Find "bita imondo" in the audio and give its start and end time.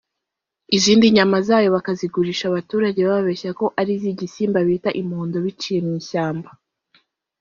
4.67-5.35